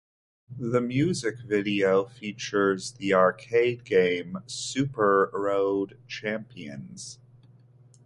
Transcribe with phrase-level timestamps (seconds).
[0.57, 7.19] The music video features the arcade game "Super Road Champions".